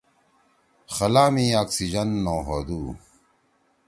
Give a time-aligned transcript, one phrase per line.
[0.93, 2.81] خلا می آکسیِجن نہ ہودُو۔